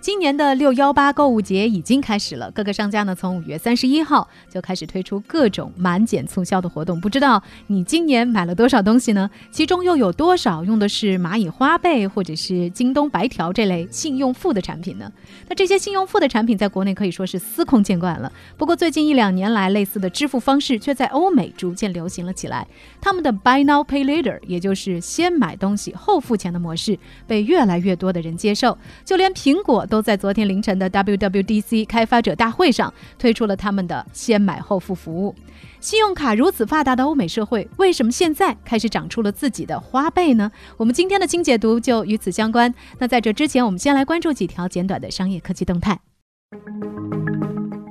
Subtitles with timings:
[0.00, 7.00] 今年的六幺八购物节已经开始了，各个商家呢从五月三十一号就开始推出各种满减促销的活动。
[7.00, 9.28] 不知道你今年买了多少东西呢？
[9.50, 15.12] 其中又有多少用的是蚂蚁花呗或者是京东白条这类信用付的产品呢？
[15.48, 18.32] 那这些信用付的产品在国内可以说是司空见惯了。
[18.56, 22.64] 不过最近一两年来，类似的支付方式却在欧美逐渐流行了起来。
[23.00, 28.78] 他们的 Buy Now Pay Later，也就是先买东西后付钱的模式，被越来越多的人接受。
[29.04, 29.86] 就连苹果。
[29.88, 35.34] 都在昨天凌晨的 WWDC 开发者大会上推出了他们的先买后付服务。
[35.80, 40.50] 信用卡如此发达的欧美社会，为什么现在开始长出了自己的花呗呢？
[40.76, 42.72] 我们今天的清解读就与此相关。
[42.98, 45.98] 那在这之前，我们先来关注几条简短的商业科技动态。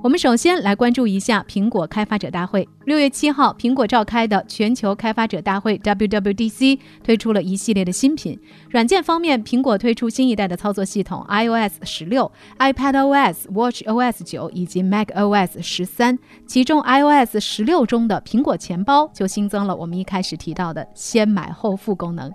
[0.03, 2.67] 我们首先来关注一下苹果开发者大会。
[2.85, 8.39] 六月七号，苹果召开的全球开发者大会 （WWDC） 推出了一系列的新品。
[8.69, 16.17] 软件方面，苹果推出新一代的操作系统 iOS 十六、iPadOS、WatchOS 九以及 macOS 十三。
[16.45, 22.31] 其中，iOS 十六中的苹果钱包就新增了我们一开始提到的先买后付功能。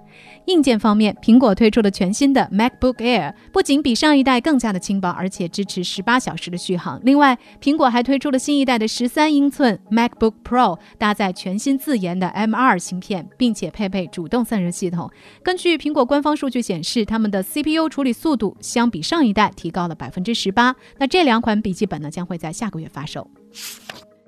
[0.46, 7.00] 硬件方面，苹果推出了全新的 MacBook Air，不仅比上一代更加的轻薄，而且支持十八小时的续航。
[7.04, 15.10] 另外，苹果还推出了新一代的十三英寸 MacBook Pro，搭载全新自研的 M2 芯片，并且配备主动散热系统。
[15.42, 20.74] 根据苹果官方数据显示，他们的 CPU 处理速度相比上一代提高了百分之十八。
[20.98, 23.30] 那这两款笔记本呢，将会在下个月发售。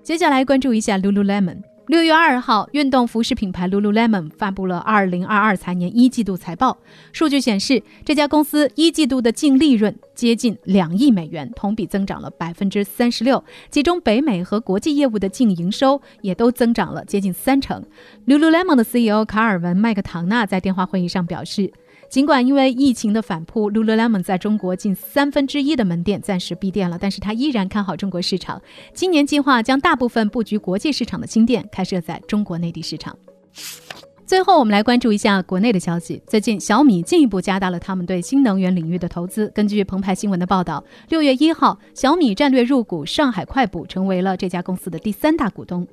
[0.03, 1.74] 接下来关注一下 Lululemon。
[1.87, 6.79] 六月二号，运动服饰品牌 Lululemon 发布了二零二二财年一季度财报。
[7.13, 13.45] 数据显示，这家公司一季度的净利润接近两亿美元，同比增长了百分之三十六。
[13.71, 17.85] 其中，北美和国际业务的净营收也都增长了接近三成。
[18.27, 21.71] Lululemon 的 CEO 卡尔文·麦克唐纳在电话会议上表示。
[22.15, 28.63] 尽管因为疫情的反扑，Lululemon 在中国近三分之一的门店暂时闭店了，但是他依然看好中国市场。
[28.93, 33.19] 今年计划将大部分布局国际市场的新店开设在中国内地市场。
[34.27, 36.23] 最后，我们来关注一下国内的消息。
[36.27, 39.53] 最近，小米进一步加大了他们对新能源领域的投资。
[39.55, 45.87] 根据澎湃新闻的报道，六月一号，小米战略入股上海快补，成为了这家公司的第三大股东。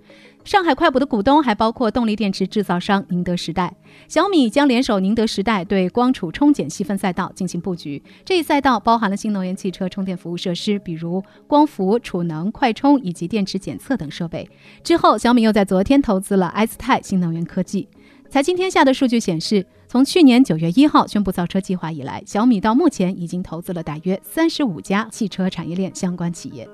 [0.45, 3.75] 上海快补的股东还包括动力电池制造商宁德时代。
[4.07, 8.01] 小米将联手宁德时代，对光储充减细分赛道进行布局。
[8.23, 14.49] 这一赛道包含了新能源汽车充电服务设施，比如光伏、储能、快充以及电池检测等设备。
[14.83, 17.89] 之后，小米又在昨天投资了埃斯泰新能源科技。
[18.31, 26.65] 财经天下的数据显示，从去年九月一号宣布造车计划以来，小米到目前已经投资了大约三十五家汽车产业链相关企业。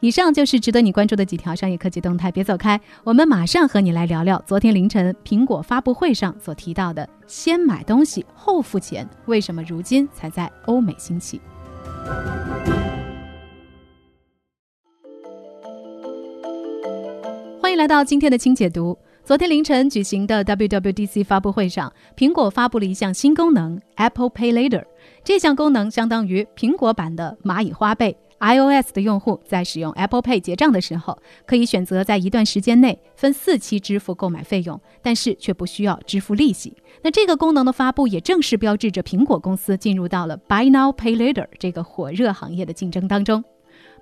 [0.00, 11.40] 以上就是值得你关注的几条商业科技动态，别走开，我们马上和你来聊聊昨天凌晨苹果发布会上所提到的“先买东西后付钱”，为什么如今才在欧美兴起？
[17.62, 18.98] 欢迎来到今天的轻解读。
[19.28, 24.82] 昨天凌晨举行的 WWDC 发布会上，苹果发布了一项新功能 Apple Pay Later。
[25.22, 28.16] 这项功能相当于苹果版的蚂蚁花呗。
[28.40, 36.74] iOS 的用户在使用 Apple Pay 结账的时候，可以选择在一段时间内分四期支付购买费用，但是却不需要支付利息。
[37.02, 43.44] 那这个功能的发布也正式标志着苹果公司进入到了 Buy Now Pay Later 这个火热行业的竞争当中。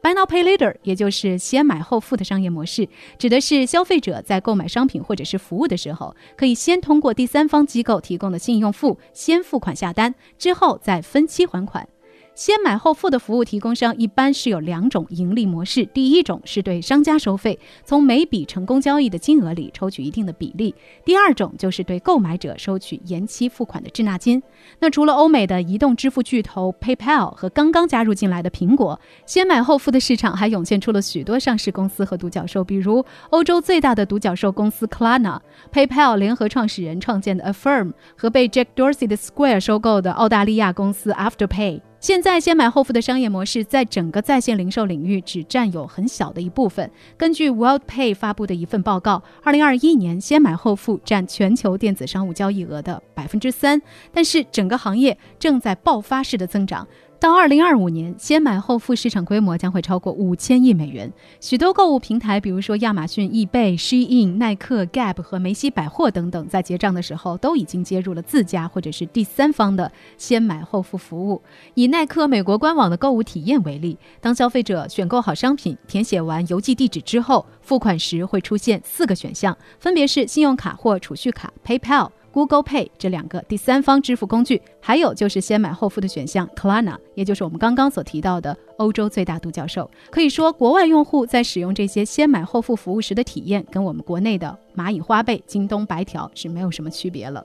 [0.07, 11.89] Final Pay Later，也就是先买后付的商业模式，指的是消费者在购买商品或者是服务的时候，可以先通过第三方机构提供的信用付先付款下单，之后再分期还款。
[12.37, 20.71] 先买后付的服务提供商一般是有两种盈利模式，第一种是对商家收费，从每笔成功交易的金额里抽取一定的比例；
[21.03, 24.43] 第二种就是对购买者收取延期付款的滞纳金。
[24.81, 41.81] 那除了欧美的移动支付巨头 PayPal 和刚刚加入进来的苹果，先买后付的市场还涌现出了许多上市公司和独角兽，比如欧洲最大的独角兽公司 Klarna，PayPal 联合创始人创建的 Affirm 和被 Jack Dorsey 的 Square 收购的澳大利亚公司 Afterpay。
[41.99, 46.89] 现在先买后付的商业模式在整个在线零售领域只占有很小的一部分。
[47.17, 53.81] 根据 WorldPay 发布的一份报告，二零二一年先买后付占全球电子商务交易额的百分之三，
[54.13, 56.87] 但是整个行业正在爆发式的增长。
[57.19, 61.11] 到二零二五年，先买后付市场规模将会超过五千亿美元。
[61.41, 71.43] 许多购物平台，比如说亚马逊、易贝、Shein、耐克、Gap 和梅西百货等等，在结账的时候都已经接入了自家或者是第三方的先买后付服务。
[71.75, 82.11] 以耐克美国官网的购物体验为例，当消费者选购好商品，填写完邮寄地址之后，付款时会出现四个选项，分别是信用卡或储蓄卡、PayPal。
[82.37, 89.91] Google Pay 这两个第三方支付工具，还有就是先买后付的选项 Klana 也就是我们刚刚所提到的欧洲最大独角兽。
[90.11, 97.43] 可以说，国外用户在使用这些先买后付服务时的体验，跟我们国内的蚂蚁花呗、京东白条是没有什么区别了。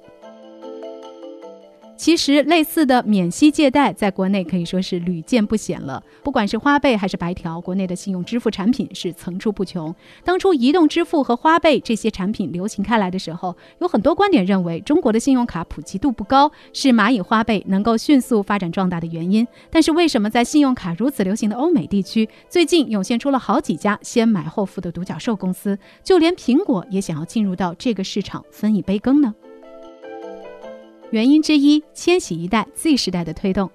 [2.01, 6.01] 其实，类似的免息借贷在国内可以说是屡见不鲜了。
[6.23, 9.93] 不管是花呗还是白条，国内的信用支付产品是层出不穷。
[10.23, 19.47] 当初移动支付和花呗这些产品流行开来的时候，有很多观点认为中国的信用卡普及度不高是蚂蚁花呗能够迅速发展壮大的原因。
[19.69, 25.77] 但是，为什么在信用卡如此流行的欧美地区，最近涌现出了好几家先买后付的独角兽公司？
[26.03, 29.35] 就连苹果也想要进入到这个市场分一杯羹呢？
[31.11, 33.69] 原因之一，千禧一代 Z 时代的推动。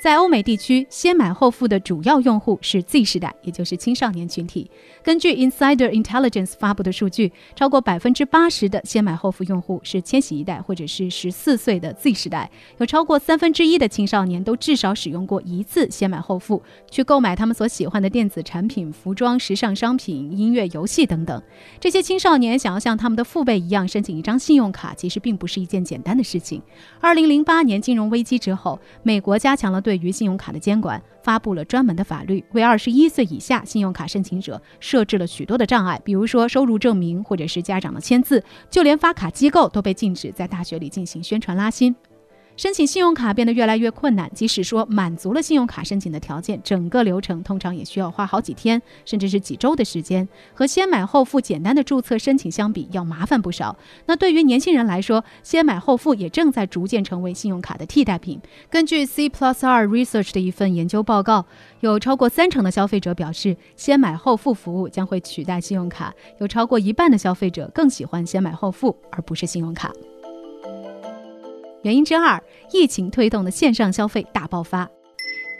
[0.00, 4.70] 在欧美地区，先买后付的主要用户是 Z 世代，也就是青少年群体。
[5.02, 12.48] 根据 Insider Intelligence 发布的数据，超过百分之八十的先买后付用户是千禧一代或者是十四岁的 Z 世代。
[12.76, 21.42] 有超过三分之一的青少年都至少使用过一次先买后付，去购买他们所喜欢的电子产品、服装、时尚商品、音乐、游戏等等。
[21.80, 26.62] 这些青少年想要像他们的父辈一样申请一张信用卡，其实并不是一件简单的事情。
[27.00, 41.96] 二零零八年金融危机之后，美国加强了对于信用卡的监管，发布了专门的法律，为二十一岁以下信用卡申请者设置了许多的障碍，比如说收入证明或者是家长的签字，就连发卡机构都被禁止在大学里进行宣传拉新。
[42.58, 50.28] 申请信用卡变得越来越困难，即使说满足了信用卡申请的条件，整个流程通常也需要花好几天，甚至是几周的时间。
[50.54, 53.76] 和先买后付简单的注册申请相比，要麻烦不少。
[54.06, 58.40] 那对于年轻人来说，先买后付也正在逐渐成为信用卡的替代品。
[58.68, 61.46] 根据 C Plus R Research 的一份研究报告，
[61.78, 66.12] 有超过三成的消费者表示，先买后付服务将会取代信用卡。
[66.40, 69.92] 有超过一半的消费者更喜欢先买后付，而不是信用卡。
[71.82, 72.42] 原因之二，
[72.72, 74.88] 疫情推动的线上消费大爆发。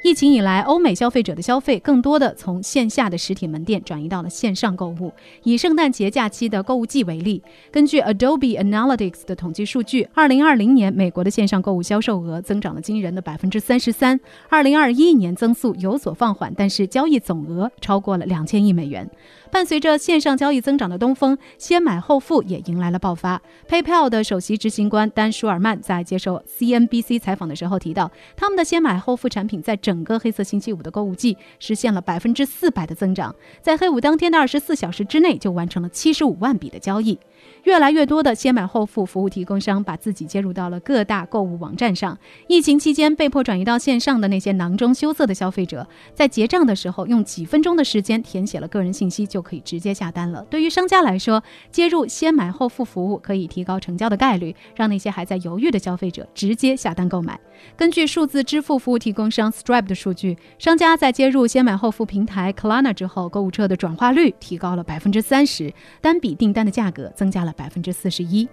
[0.05, 5.12] 疫情以来，欧美消费者的消费更多的从线下的实体门店转移到了线上购物。
[5.43, 7.43] 以圣诞节假期的购物季为例，
[7.73, 14.19] 根据 Adobe Analytics 的统计数据，二零二零年美国的线上购物销售额增长了惊人的百分之三十三。
[14.49, 19.09] 二零二一年增速有所放缓，但是交易总额超过了两千亿美元。
[19.49, 23.41] 伴随着线上交易增长的东风，先买后付也迎来了爆发。
[23.69, 37.19] PayPal 的首席执行官丹·舒尔曼在接受 CNBC 采访的时候提到，他们的先买后付产品在整个黑色星期五的购物季实现了百分之四百的增长，在黑五当天的二十四小时之内就完成了七十五万笔的交易。
[37.65, 42.17] 越来越多的先买后付服务提供商把自己接入到了各大购物网站上。
[42.49, 50.44] 疫情期间被迫转移到线上的那些囊中羞涩的消费者，在结账的时候用几分钟的时间填写了个人信息，就就可以直接下单了。
[50.50, 51.40] 对于商家来说，
[51.70, 57.38] 接入先买后付服务可以提高成交的概率，让那些还在犹豫的消费者直接下单购买。
[57.76, 67.52] 根据数字支付服务提供商 Stripe 的数据，商家在接入先买后付平台 Klarna 之后，购物车的转化率提高了百分之三十，单笔订单的价格增加了。
[67.59, 68.49] 百分之四十一。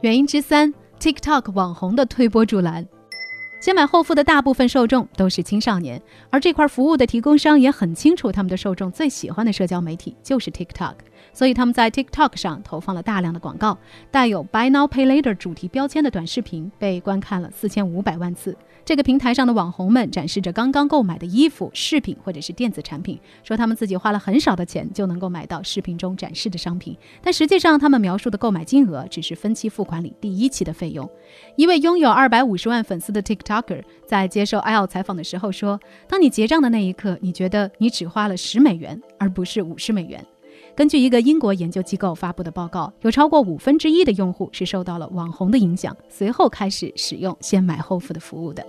[0.00, 2.86] 原因之三，TikTok 网红的推波助澜。
[3.58, 10.94] 先买后付的大部分受众都是青少年，而这块服务的提供商也很清楚，他们的受众最喜欢的社交媒体就是 TikTok，
[11.36, 13.76] 所以他们在 TikTok 上投放了大量的广告。
[14.10, 18.56] 带有 Buy Now Pay Later 主题标签的短视频被观看了四千五百万次。
[18.86, 31.06] 这个平台上的网红们展示着刚刚购买的衣服、饰品或者是电子产品，说他们自己花了很少的钱就能够买到视频中展示的商品，但实际上他们描述的购买金额只是分期付款里第一期的费用。
[31.56, 35.78] 一位拥有二百五十万粉丝的 TikToker 在接受 IEL 采访的时候说
[36.08, 40.24] ：“当你结账的那一刻，你觉得你只花了十美元，而不是五十美元。”
[40.76, 48.62] 根据一个英国研究机构发布的报告，有超过五分之一的用户是受到了网红的影响，随后开始使用先买后付的服务的。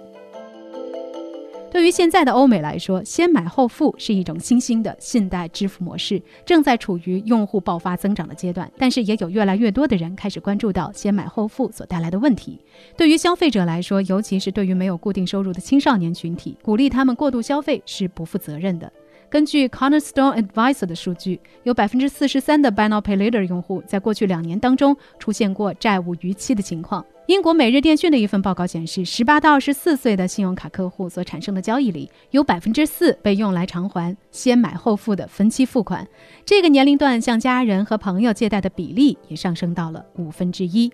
[1.70, 8.72] 对于现在的欧美来说，先买后付是一种新兴的信贷支付模式，正在处于用户爆发增长的阶段。
[8.78, 12.58] 但是，也有越来越多的人开始关注到先买后付所带来的问题。
[12.96, 18.90] 对于消费者来说，尤其是对于没有固定收入的青少年群体，鼓励他们过度消费是不负责任的。
[19.30, 27.06] 根据 Cornerstone Advisor 的数据，有百分之四十三的 Buy Now Pay Later 用户在过去两年当中出现过债务逾期的情况。
[27.26, 36.08] 英国《每日电讯》的一份报告显示，十八到二十四岁的信用卡客户所产生的交易里，有百分之四被用来偿还先买后付的分期付款。
[36.46, 40.90] 这个年龄段向家人和朋友借贷的比例也上升到了五分之一。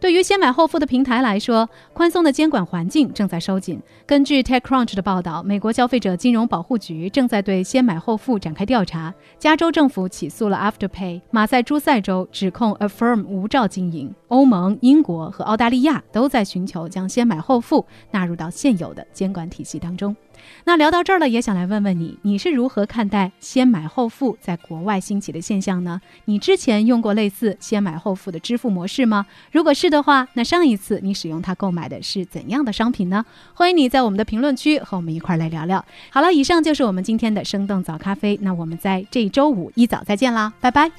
[0.00, 3.80] 对于先买后付的平台来说，宽松的监管环境正在收紧。
[4.04, 9.14] 根据 TechCrunch 的报道，美国消费者金融保护局正在对先买后付展开调查。
[9.38, 14.12] 加州政府起诉了 Afterpay，马赛诸塞州指控 Affirm 无照经营。
[14.28, 20.16] 欧盟、英国和澳大利亚都在寻求将先买后付纳入到现有的监管体系当中。
[20.64, 26.00] 那聊到这儿了，也想来问问你，你是如何看待先买后付在国外兴起的现象呢？
[26.26, 29.26] 你之前用过类似先买后付的支付模式吗？
[29.50, 33.24] 如果是的话，那上一次你使用它购买的是怎样的商品呢？
[33.54, 35.84] 欢迎你在我们的评论区和我们一块儿来聊聊。
[36.10, 40.90] 好了，以上就是我们今天的生动早咖啡，那我们在这周五一早再见啦，拜拜。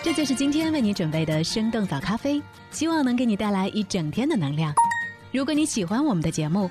[0.00, 4.72] 这就是今天为你准备的生动早咖啡，希望能给你带来一整天的能量。
[5.32, 6.70] 如果你喜欢我们的节目，